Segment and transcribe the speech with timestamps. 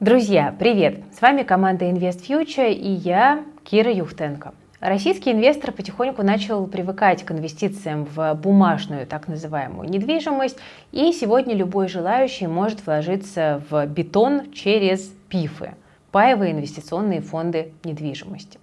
[0.00, 1.00] Друзья, привет!
[1.12, 4.54] С вами команда Invest Future и я, Кира Юхтенко.
[4.78, 10.56] Российский инвестор потихоньку начал привыкать к инвестициям в бумажную, так называемую, недвижимость,
[10.92, 15.74] и сегодня любой желающий может вложиться в бетон через ПИФы–
[16.12, 18.60] паевые инвестиционные фонды недвижимости.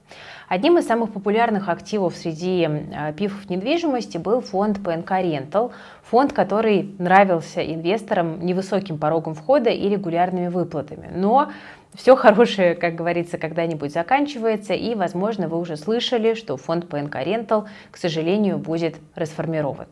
[0.47, 5.71] Одним из самых популярных активов среди э, пифов недвижимости был фонд ПНК Рентал,
[6.03, 11.09] фонд, который нравился инвесторам невысоким порогом входа и регулярными выплатами.
[11.15, 11.51] Но
[11.95, 17.67] все хорошее, как говорится, когда-нибудь заканчивается, и, возможно, вы уже слышали, что фонд ПНК Рентал,
[17.91, 19.87] к сожалению, будет расформирован.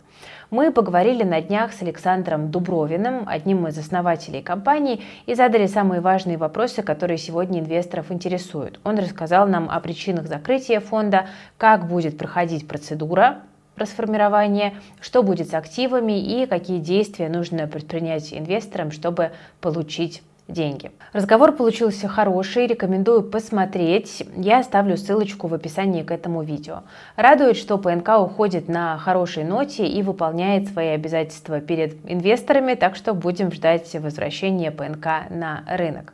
[0.52, 6.38] Мы поговорили на днях с Александром Дубровиным, одним из основателей компании, и задали самые важные
[6.38, 8.80] вопросы, которые сегодня инвесторов интересуют.
[8.84, 13.40] Он рассказал нам о причинах закрытия фонда, как будет проходить процедура
[13.76, 19.32] расформирования, что будет с активами и какие действия нужно предпринять инвесторам, чтобы
[19.62, 20.92] получить деньги.
[21.14, 24.24] Разговор получился хороший, рекомендую посмотреть.
[24.36, 26.84] Я оставлю ссылочку в описании к этому видео.
[27.16, 33.14] Радует, что ПНК уходит на хорошей ноте и выполняет свои обязательства перед инвесторами, так что
[33.14, 36.14] будем ждать возвращения ПНК на рынок.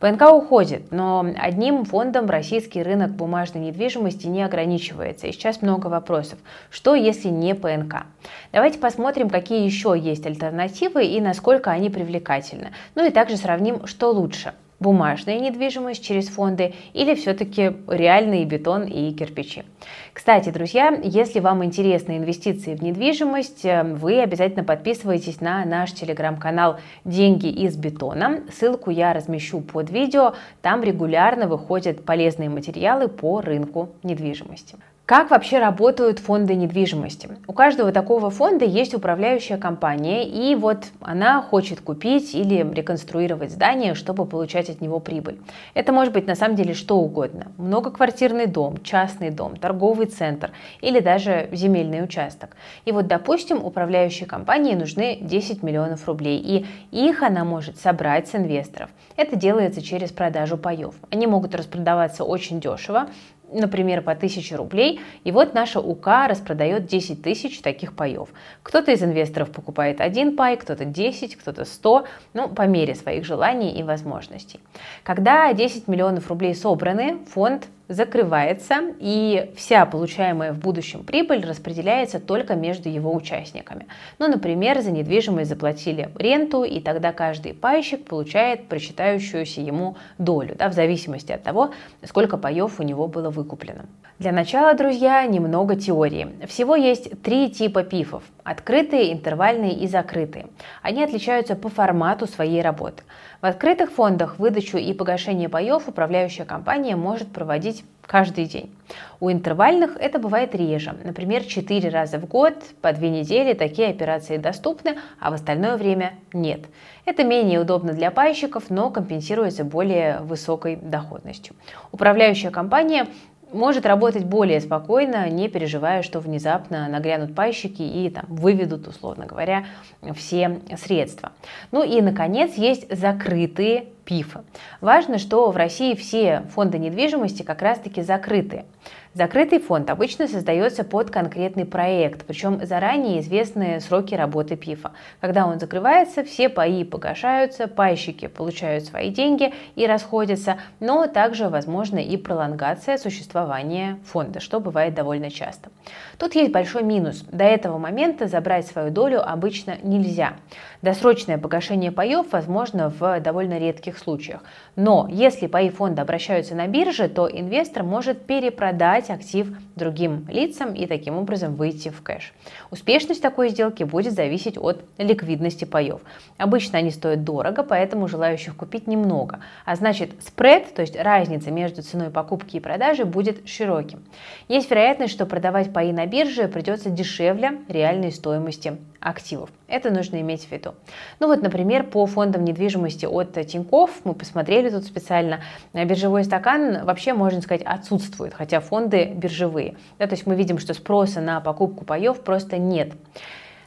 [0.00, 5.26] ПНК уходит, но одним фондом российский рынок бумажной недвижимости не ограничивается.
[5.26, 6.38] И сейчас много вопросов.
[6.70, 8.06] Что, если не ПНК?
[8.50, 12.72] Давайте посмотрим, какие еще есть альтернативы и насколько они привлекательны.
[12.94, 19.12] Ну и также сравним, что лучше– бумажная недвижимость через фонды или все-таки реальный бетон и
[19.12, 19.64] кирпичи.
[20.12, 26.78] Кстати, друзья, если вам интересны инвестиции в недвижимость, э, вы обязательно подписывайтесь на наш телеграм-канал
[27.04, 28.40] «Деньги из бетона».
[28.52, 30.34] Ссылку я размещу под видео.
[30.62, 34.76] Там регулярно выходят полезные материалы по рынку недвижимости.
[35.10, 37.30] Как вообще работают фонды недвижимости?
[37.48, 43.96] У каждого такого фонда есть управляющая компания, и вот она хочет купить или реконструировать здание,
[43.96, 45.40] чтобы получать от него прибыль.
[45.74, 47.50] Это может быть на самом деле что угодно.
[47.56, 52.56] Многоквартирный дом, частный дом, торговый центр или даже земельный участок.
[52.84, 58.36] И вот, допустим, управляющей компании нужны 10 миллионов рублей, и их она может собрать с
[58.36, 58.90] инвесторов.
[59.16, 60.94] Это делается через продажу паев.
[61.10, 63.08] Они могут распродаваться очень дешево,
[63.52, 68.28] например, по 1000 рублей, и вот наша УК распродает 10 тысяч таких паев.
[68.62, 73.72] Кто-то из инвесторов покупает один пай, кто-то 10, кто-то 100, ну, по мере своих желаний
[73.72, 74.60] и возможностей.
[75.02, 82.54] Когда 10 миллионов рублей собраны, фонд закрывается, и вся получаемая в будущем прибыль распределяется только
[82.54, 83.88] между его участниками.
[84.20, 90.68] Ну, например, за недвижимость заплатили ренту, и тогда каждый пайщик получает прочитающуюся ему долю, да,
[90.68, 91.72] в зависимости от того,
[92.04, 93.86] сколько паев у него было выкуплено.
[94.20, 96.28] Для начала, друзья, немного теории.
[96.46, 100.46] Всего есть три типа пифов– открытые, интервальные и закрытые.
[100.82, 103.04] Они отличаются по формату своей работы.
[103.40, 108.74] В открытых фондах выдачу и погашение паев управляющая компания может проводить каждый день.
[109.20, 110.96] У интервальных это бывает реже.
[111.04, 116.14] Например, 4 раза в год, по 2 недели такие операции доступны, а в остальное время
[116.32, 116.62] нет.
[117.04, 121.54] Это менее удобно для пайщиков, но компенсируется более высокой доходностью.
[121.92, 123.06] Управляющая компания
[123.52, 129.66] может работать более спокойно, не переживая, что внезапно нагрянут пайщики и там, выведут, условно говоря,
[130.14, 131.32] все средства.
[131.70, 134.40] Ну и, наконец, есть закрытые ПИФы.
[134.80, 138.64] Важно, что в России все фонды недвижимости как раз-таки закрытые.
[139.12, 144.92] Закрытый фонд обычно создается под конкретный проект, причем заранее известны сроки работы ПИФа.
[145.20, 151.98] Когда он закрывается, все паи погашаются, пайщики получают свои деньги и расходятся, но также возможно
[151.98, 155.70] и пролонгация существования фонда, что бывает довольно часто.
[156.16, 157.24] Тут есть большой минус.
[157.32, 160.34] До этого момента забрать свою долю обычно нельзя.
[160.82, 164.42] Досрочное погашение паев возможно в довольно редких случаях.
[164.76, 170.86] Но если паи фонда обращаются на бирже, то инвестор может перепродать актив другим лицам и
[170.86, 172.32] таким образом выйти в кэш.
[172.70, 176.00] Успешность такой сделки будет зависеть от ликвидности паев.
[176.38, 179.40] Обычно они стоят дорого, поэтому желающих купить немного.
[179.64, 184.02] А значит, спред, то есть разница между ценой покупки и продажи, будет широким.
[184.48, 189.50] Есть вероятность, что продавать паи на бирже придется дешевле реальной стоимости активов.
[189.66, 190.74] Это нужно иметь в виду.
[191.18, 195.40] Ну вот, например, по фондам недвижимости от Тинькофф, мы посмотрели тут специально,
[195.72, 199.76] биржевой стакан вообще, можно сказать, отсутствует, хотя фонды биржевые.
[199.98, 202.92] Да, то есть мы видим, что спроса на покупку паев просто нет.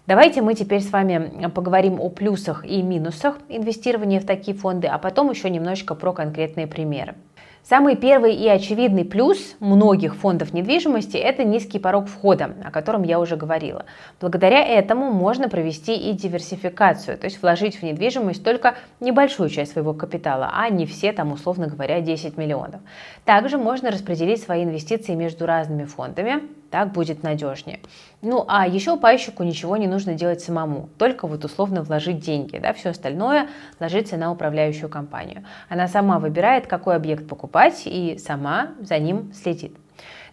[0.05, 4.97] Давайте мы теперь с вами поговорим о плюсах и минусах инвестирования в такие фонды, а
[4.97, 7.15] потом еще немножечко про конкретные примеры.
[7.63, 13.21] Самый первый и очевидный плюс многих фондов недвижимости– это низкий порог входа, о котором я
[13.21, 13.85] уже говорила.
[14.19, 19.93] Благодаря этому можно провести и диверсификацию, то есть вложить в недвижимость только небольшую часть своего
[19.93, 22.81] капитала, а не все, там, условно говоря, 10 миллионов.
[23.23, 26.41] Также можно распределить свои инвестиции между разными фондами,
[26.73, 27.81] так будет надежнее.
[28.23, 32.73] Ну, а еще пайщику ничего не нужно делать самому, только вот условно вложить деньги, да,
[32.73, 33.47] все остальное
[33.79, 35.45] ложится на управляющую компанию.
[35.69, 39.77] Она сама выбирает, какой объект покупать и сама за ним следит.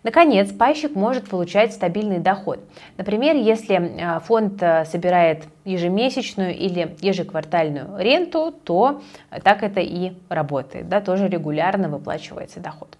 [0.02, 2.60] Наконец, пайщик может получать стабильный доход.
[2.96, 9.02] Например, если э, фонд э, собирает ежемесячную или ежеквартальную ренту, то
[9.44, 12.96] так это и работает, да, тоже регулярно выплачивается доход.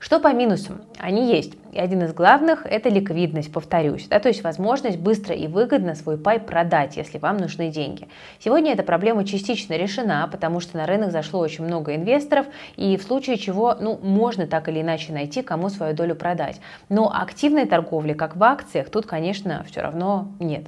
[0.00, 0.82] Что по минусам?
[0.98, 1.54] Они есть.
[1.72, 4.06] И один из главных– это ликвидность, повторюсь.
[4.06, 8.08] Да, то есть возможность быстро и выгодно свой пай продать, если вам нужны деньги.
[8.38, 12.46] Сегодня эта проблема частично решена, потому что на рынок зашло очень много инвесторов,
[12.76, 16.60] и в случае чего ну, можно так или иначе найти, кому свою долю продать.
[16.88, 20.66] Но активной торговли, как в акциях, тут, конечно, все равно нет.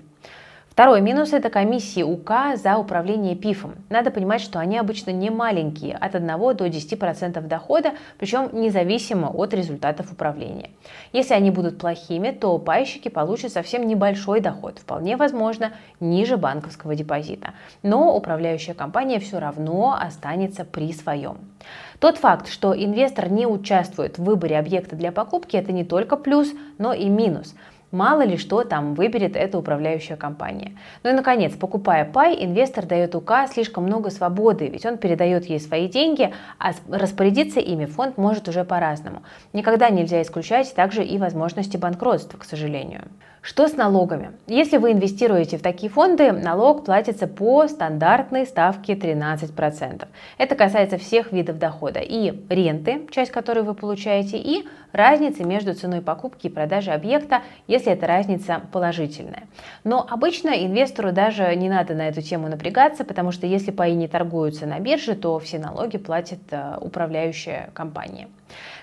[0.80, 3.74] Второй минус– это комиссии УК за управление ПИФом.
[3.90, 9.52] Надо понимать, что они обычно не маленькие, от 1 до 10% дохода, причем независимо от
[9.52, 10.70] результатов управления.
[11.12, 17.50] Если они будут плохими, то пайщики получат совсем небольшой доход, вполне возможно, ниже банковского депозита.
[17.82, 21.36] Но управляющая компания все равно останется при своем.
[21.98, 26.48] Тот факт, что инвестор не участвует в выборе объекта для покупки, это не только плюс,
[26.78, 27.54] но и минус–
[27.90, 30.76] Мало ли что там выберет эта управляющая компания.
[31.02, 35.58] Ну и, наконец, покупая пай, инвестор дает УК слишком много свободы, ведь он передает ей
[35.58, 39.22] свои деньги, а распорядиться ими фонд может уже по-разному.
[39.52, 43.02] Никогда нельзя исключать также и возможности банкротства, к сожалению.
[43.42, 44.32] Что с налогами?
[44.46, 50.06] Если вы инвестируете в такие фонды, налог платится по стандартной ставке 13%.
[50.36, 56.02] Это касается всех видов дохода и ренты, часть которой вы получаете, и разницы между ценой
[56.02, 59.44] покупки и продажи объекта, если эта разница положительная.
[59.84, 64.08] Но обычно инвестору даже не надо на эту тему напрягаться, потому что если паи не
[64.08, 68.28] торгуются на бирже, то все налоги платит э, управляющая компания.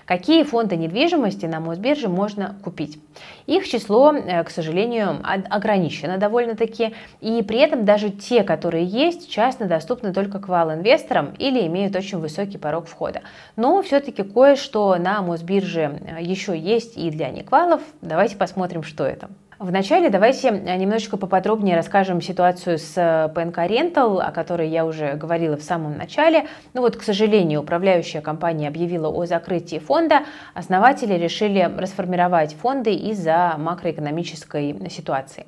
[0.08, 2.98] Какие фонды недвижимости на Мосбирже можно купить?
[3.44, 9.66] Их число, э, к сожалению, ограничено довольно-таки, и при этом даже те, которые есть, часто
[9.66, 13.20] доступны только квал-инвесторам или имеют очень высокий порог входа.
[13.56, 17.82] Но все-таки кое-что на Мосбирже э, еще есть и для неквалов.
[18.00, 19.28] Давайте посмотрим, что это.
[19.58, 25.14] Вначале давайте э, немножечко поподробнее расскажем ситуацию с э, ПНК Rental, о которой я уже
[25.14, 26.46] говорила в самом начале.
[26.74, 30.20] Ну вот, к сожалению, управляющая компания объявила о закрытии фонда.
[30.54, 35.44] Основатели решили расформировать фонды из-за макроэкономической ситуации.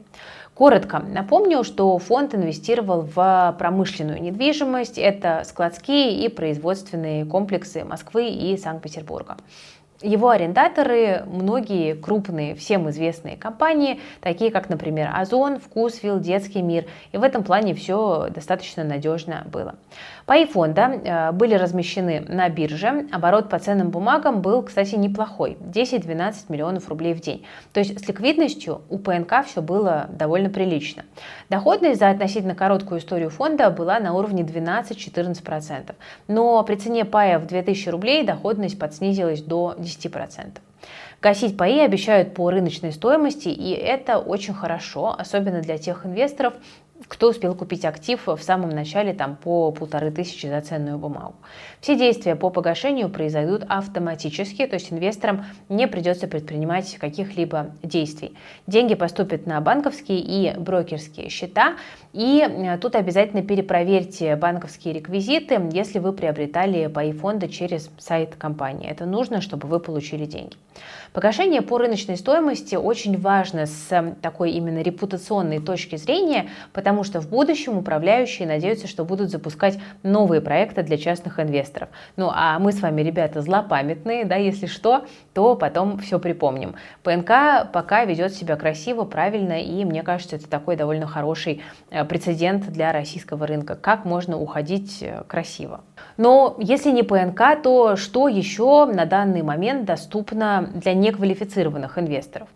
[0.54, 4.98] Коротко напомню, что фонд инвестировал в промышленную недвижимость.
[4.98, 9.36] Это складские и производственные комплексы Москвы и Санкт-Петербурга.
[10.02, 16.86] Его арендаторы многие крупные, всем известные компании, такие как, например, Озон, Вкусвилл, Детский мир.
[17.12, 19.74] И в этом плане все достаточно надежно было.
[20.24, 23.08] Паи фонда э, были размещены на бирже.
[23.12, 25.58] Оборот по ценным бумагам был, кстати, неплохой.
[25.60, 27.44] 10-12 миллионов рублей в день.
[27.74, 31.04] То есть с ликвидностью у ПНК все было довольно прилично.
[31.50, 35.94] Доходность за относительно короткую историю фонда была на уровне 12-14%.
[36.26, 39.89] Но при цене пая в 2000 рублей доходность подснизилась до 10%.
[41.20, 46.54] Гасить паи обещают по рыночной стоимости, и это очень хорошо, особенно для тех инвесторов,
[47.08, 51.34] кто успел купить актив в самом начале там, по полторы тысячи за ценную бумагу.
[51.80, 58.36] Все действия по погашению произойдут автоматически, то есть инвесторам не придется предпринимать каких-либо действий.
[58.66, 61.76] Деньги поступят на банковские и брокерские счета,
[62.12, 68.88] и тут обязательно перепроверьте банковские реквизиты, если вы приобретали паи фонда через сайт компании.
[68.90, 70.56] Это нужно, чтобы вы получили деньги.
[71.12, 77.28] Погашение по рыночной стоимости очень важно с такой именно репутационной точки зрения, потому что в
[77.28, 81.88] будущем управляющие надеются, что будут запускать новые проекты для частных инвесторов.
[82.16, 86.76] Ну а мы с вами, ребята, злопамятные, да, если что, то потом все припомним.
[87.02, 92.70] ПНК пока ведет себя красиво, правильно, и мне кажется, это такой довольно хороший э, прецедент
[92.70, 93.74] для российского рынка.
[93.74, 95.80] Как можно уходить э, красиво?
[96.16, 102.48] Но если не ПНК, то что еще на данный момент доступно для неквалифицированных инвесторов?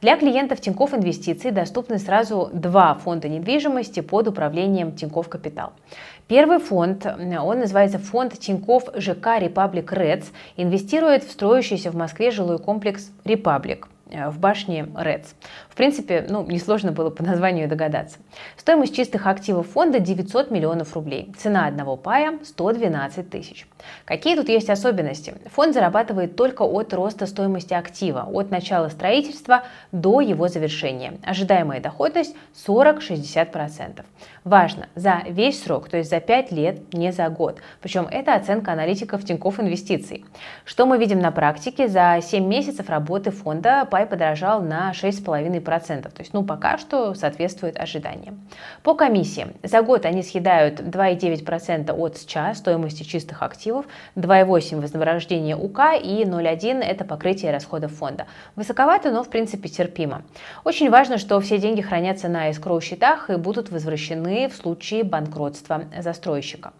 [0.00, 5.72] Для клиентов Тинькофф Инвестиций доступны сразу два фонда недвижимости под управлением Тинькофф Капитал.
[6.26, 12.58] Первый фонд, он называется фонд Тинькофф ЖК Репаблик Редс, инвестирует в строящийся в Москве жилой
[12.58, 13.88] комплекс Репаблик.
[14.12, 15.34] Э, в башне РЭЦ.
[15.70, 18.18] В принципе, ну, несложно было по названию догадаться.
[18.56, 21.32] Стоимость чистых активов фонда 900 миллионов рублей.
[21.38, 23.66] Цена одного пая 112 тысяч.
[24.04, 25.34] Какие тут есть особенности?
[25.54, 31.14] Фонд зарабатывает только от роста стоимости актива, от начала строительства до его завершения.
[31.24, 34.04] Ожидаемая доходность 40-60%.
[34.44, 37.60] Важно, за весь срок, то есть за 5 лет, не за год.
[37.80, 40.24] Причем это оценка аналитиков Тинькофф Инвестиций.
[40.64, 41.88] Что мы видим на практике?
[41.88, 46.02] За 7 месяцев работы фонда пай подорожал на 6,5%.
[46.02, 48.40] То есть, ну, пока что соответствует ожиданиям.
[48.82, 49.52] По комиссиям.
[49.62, 56.82] За год они съедают 2,9% от СЧА, стоимости чистых активов, 2,8% вознаграждение УК и 0,1%
[56.82, 58.26] это покрытие расходов фонда.
[58.56, 60.22] Высоковато, но в принципе терпимо.
[60.64, 65.84] Очень важно, что все деньги хранятся на escrow счетах и будут возвращены в случае банкротства
[65.98, 66.72] застройщика.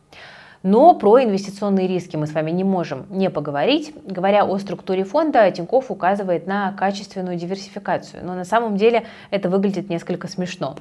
[0.63, 3.95] Но про инвестиционные риски мы с вами не можем не поговорить.
[4.05, 8.25] Говоря о структуре фонда, Тиньков указывает на качественную диверсификацию.
[8.25, 10.77] Но на самом деле это выглядит несколько смешно.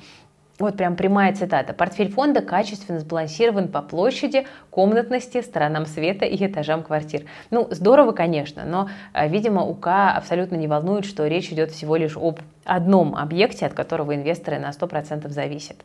[0.60, 1.74] Вот прям прямая цитата.
[1.74, 7.24] Портфель фонда качественно сбалансирован по площади, комнатности, сторонам света и этажам квартир.
[7.50, 12.16] Ну, здорово, конечно, но, э, видимо, УК абсолютно не волнует, что речь идет всего лишь
[12.16, 15.78] об одном объекте, от которого инвесторы на 100% зависят.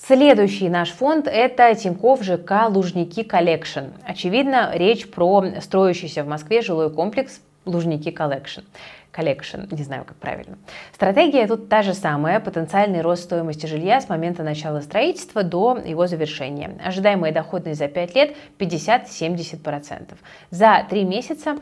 [0.00, 3.86] Следующий наш фонд– это Тинькофф ЖК Лужники Collection.
[4.04, 8.60] Очевидно, речь про строящийся в Москве жилой комплекс Лужники Collection.
[9.12, 10.56] Collection, не знаю, как правильно.
[10.94, 16.06] Стратегия тут та же самая, потенциальный рост стоимости жилья с момента начала строительства до его
[16.06, 16.78] завершения.
[16.84, 20.14] Ожидаемая доходность за 5 лет 50-70%.
[20.50, 21.56] За 3 месяца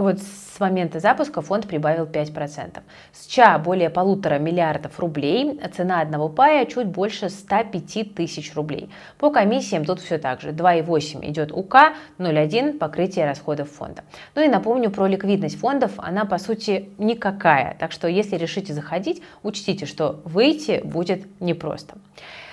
[0.00, 2.80] вот с момента запуска фонд прибавил 5%.
[3.12, 8.90] С ЧА более полутора миллиардов рублей, цена одного пая чуть больше 105 тысяч рублей.
[9.18, 10.50] По комиссиям тут все так же.
[10.50, 14.02] 2,8 идет УК, 0,1 покрытие расходов фонда.
[14.34, 17.76] Ну и напомню про ликвидность фондов, она по сути никакая.
[17.78, 21.96] Так что если решите заходить, учтите, что выйти будет непросто.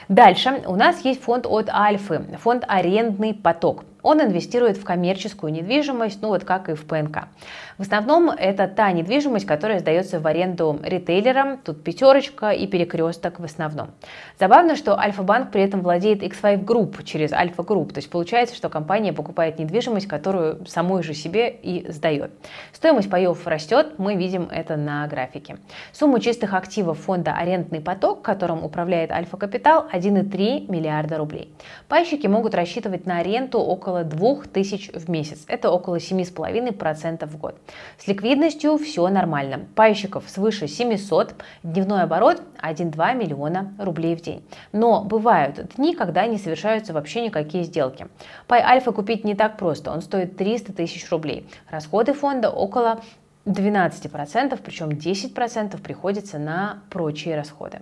[0.07, 3.85] Дальше у нас есть фонд от Альфы, фонд «Арендный поток».
[4.03, 7.29] Он инвестирует в коммерческую недвижимость, ну вот как и в ПНК.
[7.77, 13.43] В основном это та недвижимость, которая сдается в аренду ритейлерам, тут пятерочка и перекресток в
[13.45, 13.91] основном.
[14.38, 18.69] Забавно, что Альфа-банк при этом владеет X5 Group через Альфа Групп, то есть получается, что
[18.69, 22.31] компания покупает недвижимость, которую самой же себе и сдает.
[22.74, 25.57] Стоимость паев растет, мы видим это на графике.
[25.93, 31.53] Сумма чистых активов фонда «Арендный поток», которым управляет Альфа Капитал, 1,3 миллиарда рублей.
[31.88, 35.43] Пайщики могут рассчитывать на аренду около около 2000 в месяц.
[35.47, 37.55] Это около 7,5% в год.
[37.97, 39.65] С ликвидностью все нормально.
[39.75, 44.43] Пайщиков свыше 700, дневной оборот 1-2 миллиона рублей в день.
[44.71, 48.07] Но бывают дни, когда не совершаются вообще никакие сделки.
[48.47, 51.47] Пай Альфа купить не так просто, он стоит 300 тысяч рублей.
[51.69, 53.01] Расходы фонда около
[53.45, 57.81] 12%, причем 10% приходится на прочие расходы.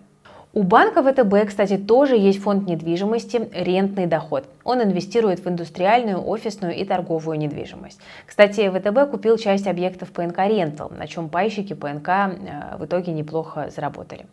[0.54, 4.44] У банка ВТБ, кстати, тоже есть фонд недвижимости «Рентный доход».
[4.66, 8.02] Он инвестирует в индустриальную, офисную и торговую недвижимость.
[8.26, 13.70] Кстати, ВТБ купил часть объектов ПНК «Рентал», на чем пайщики ПНК э, в итоге неплохо
[13.74, 14.26] заработали.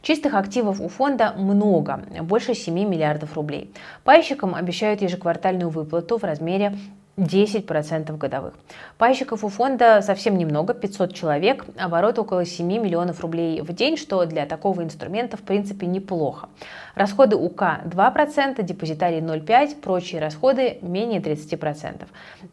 [0.00, 3.68] Чистых активов у фонда много, больше 7 миллиардов рублей.
[4.04, 6.78] Пайщикам обещают ежеквартальную выплату в размере
[7.16, 8.54] 10% годовых.
[8.98, 14.24] Пайщиков у фонда совсем немного, 500 человек, оборот около 7 миллионов рублей в день, что
[14.24, 16.48] для такого инструмента в принципе неплохо.
[16.94, 22.06] Расходы УК 2%, депозитарий 0,5%, прочие расходы менее 30%.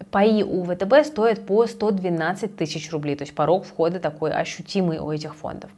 [0.09, 5.11] Паи у ВТБ стоят по 112 тысяч рублей, то есть порог входа такой ощутимый у
[5.11, 5.69] этих фондов.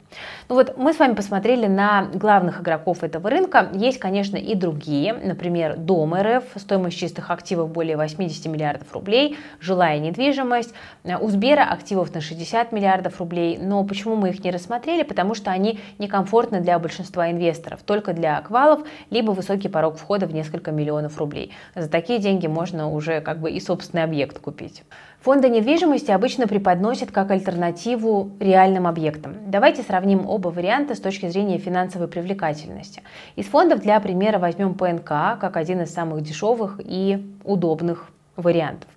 [0.48, 3.68] Ну вот мы с вами посмотрели на главных игроков этого рынка.
[3.74, 9.98] Есть, конечно, и другие, например, Дом РФ, стоимость чистых активов более 80 миллиардов рублей, жилая
[9.98, 13.58] недвижимость, у Сбера активов на 60 миллиардов рублей.
[13.60, 15.02] Но почему мы их не рассмотрели?
[15.02, 20.34] Потому что они некомфортны для большинства инвесторов, только для квалов, либо высокий порог входа в
[20.34, 21.52] несколько миллионов рублей.
[21.74, 24.82] За такие деньги можно уже как бы и собственный объект купить.
[25.20, 29.36] Фонды недвижимости обычно преподносят как альтернативу реальным объектам.
[29.46, 33.02] Давайте сравним оба варианта с точки зрения финансовой привлекательности.
[33.34, 38.88] Из фондов для примера возьмем ПНК как один из самых дешевых и удобных вариантов.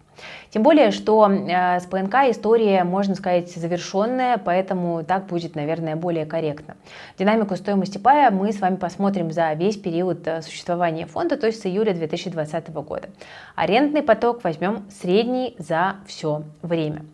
[0.50, 6.25] Тем более, что э, с ПНК история, можно сказать, завершенная, поэтому так будет, наверное, более
[6.25, 6.75] корректно.
[7.20, 11.62] Динамику стоимости пая мы с вами посмотрим за весь период э, существования фонда, то есть
[11.62, 13.10] с июля 2020 года.
[13.56, 17.06] Арендный поток возьмем средний за все время.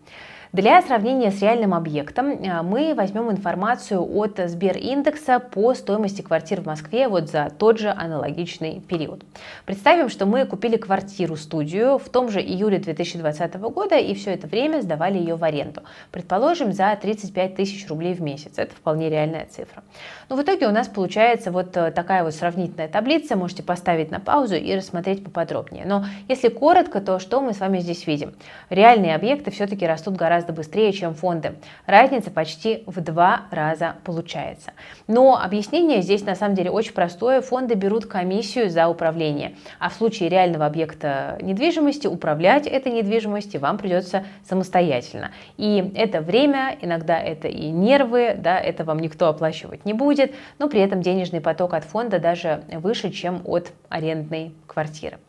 [0.54, 6.68] Для сравнения с реальным объектом э, мы возьмем информацию от Сбериндекса по стоимости квартир в
[6.68, 9.24] Москве вот за тот же аналогичный период.
[9.66, 14.82] Представим, что мы купили квартиру-студию в том же июле 2020 года и все это время
[14.82, 15.82] сдавали ее в аренду.
[16.12, 18.52] Предположим, за 35 тысяч рублей в месяц.
[18.58, 19.82] Это вполне реальная цифра.
[20.30, 23.36] Но в итоге у нас получается вот э, такая вот сравнительная таблица.
[23.36, 25.86] Можете поставить на паузу и рассмотреть поподробнее.
[25.88, 28.36] Но если коротко, то что мы с вами здесь видим?
[28.70, 31.56] Реальные объекты все-таки растут гораздо быстрее, чем фонды.
[31.86, 34.72] Разница почти в два раза получается.
[35.08, 37.42] Но объяснение здесь на самом деле очень простое.
[37.42, 39.56] Фонды берут комиссию за управление.
[39.80, 45.32] А в случае реального объекта недвижимости управлять этой недвижимостью вам придется самостоятельно.
[45.58, 50.68] И это время, иногда это и нервы, да, это вам никто оплачивать не будет, но
[50.68, 55.20] при этом денежный поток от фонда даже выше, чем от арендной квартиры.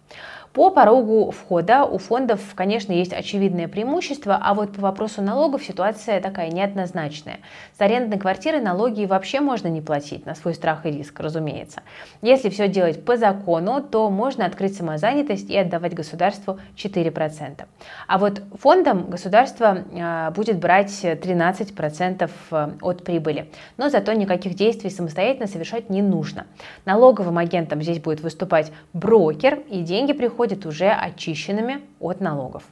[0.54, 6.20] По порогу входа у фондов, конечно, есть очевидное преимущество, а вот по вопросу налогов ситуация
[6.20, 7.40] такая неоднозначная.
[7.76, 11.82] С арендной квартиры налоги вообще можно не платить, на свой страх и риск, разумеется.
[12.23, 17.64] Если все делать по закону, то можно открыть самозанятость и отдавать государству 4%.
[18.06, 23.50] А вот фондам государство а, будет брать 13% э, от прибыли.
[23.76, 26.46] Но зато никаких действий самостоятельно совершать не нужно.
[26.84, 32.64] Налоговым агентом здесь будет выступать брокер, и деньги приходят приходят уже очищенными от налогов.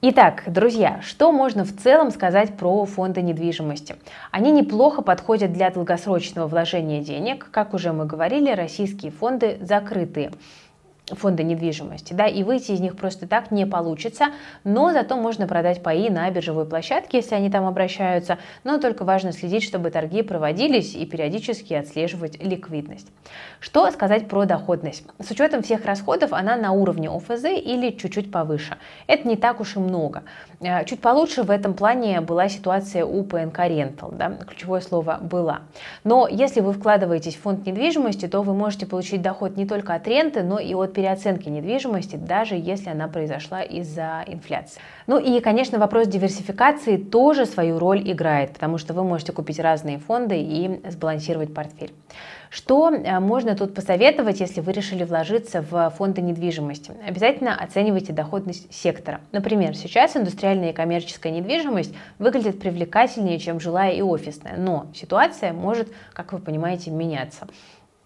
[0.00, 3.96] Итак, друзья, что можно в целом сказать про фонды недвижимости?
[4.30, 7.48] Они неплохо подходят для долгосрочного вложения денег.
[7.50, 10.30] Как уже мы говорили, российские фонды закрытые
[11.14, 14.26] фонда недвижимости, да, и выйти из них просто так не получится,
[14.64, 19.32] но зато можно продать паи на биржевой площадке, если они там обращаются, но только важно
[19.32, 23.08] следить, чтобы торги проводились и периодически отслеживать ликвидность.
[23.60, 25.04] Что сказать про доходность?
[25.18, 28.76] С учетом всех расходов она на уровне ОФЗ или чуть-чуть повыше.
[29.06, 30.22] Это не так уж и много.
[30.60, 35.60] Э, чуть получше в этом плане была ситуация у ПНК Rental, да, ключевое слово «была».
[36.04, 40.08] Но если вы вкладываетесь в фонд недвижимости, то вы можете получить доход не только от
[40.08, 44.80] ренты, но и от переоценки недвижимости, даже если она произошла из-за инфляции.
[45.06, 49.98] Ну и, конечно, вопрос диверсификации тоже свою роль играет, потому что вы можете купить разные
[49.98, 51.92] фонды и сбалансировать портфель.
[52.50, 56.92] Что э, можно тут посоветовать, если вы решили вложиться в фонды недвижимости?
[57.06, 59.20] Обязательно оценивайте доходность сектора.
[59.32, 65.88] Например, сейчас индустриальная и коммерческая недвижимость выглядит привлекательнее, чем жилая и офисная, но ситуация может,
[66.12, 67.46] как вы понимаете, меняться.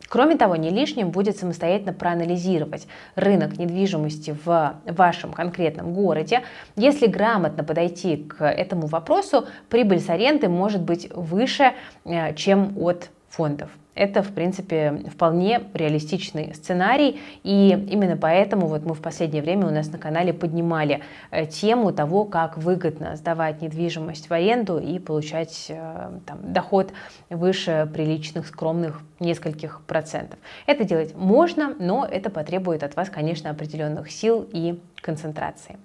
[0.08, 6.42] Кроме того, не лишним будет самостоятельно проанализировать рынок недвижимости в вашем конкретном городе.
[6.76, 11.72] Если грамотно подойти к этому вопросу, прибыль с аренды может быть выше,
[12.04, 13.70] э, чем от фондов.
[13.94, 19.70] Это, в принципе, вполне реалистичный сценарий, и именно поэтому вот мы в последнее время у
[19.70, 25.66] нас на канале поднимали э, тему того, как выгодно сдавать недвижимость в аренду и получать
[25.68, 26.92] э, там, доход
[27.28, 30.38] выше приличных, скромных нескольких процентов.
[30.66, 35.76] Это делать можно, но это потребует от вас, конечно, определенных сил и концентрации.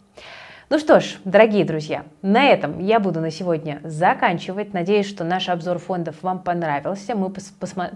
[0.70, 4.74] Ну что ж, дорогие друзья, на этом я буду на сегодня заканчивать.
[4.74, 7.16] Надеюсь, что наш обзор фондов вам понравился.
[7.16, 7.32] Мы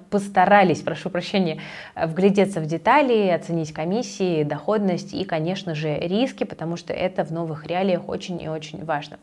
[0.10, 1.60] постарались, прошу прощения,
[1.98, 7.68] вглядеться в детали, оценить комиссии, доходность и, конечно же, риски, потому что это в новых
[7.68, 9.20] реалиях очень и очень важно.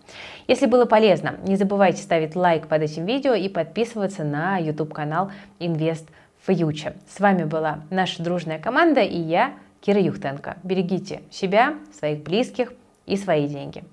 [0.47, 6.09] Если было полезно, не забывайте ставить лайк под этим видео и подписываться на YouTube-канал Invest
[6.47, 6.97] Future.
[7.09, 10.59] С вами была наша дружная команда и я, Кира Юхтенко.
[10.65, 12.73] Берегите себя, своих близких,
[13.09, 13.85] и свои деньги.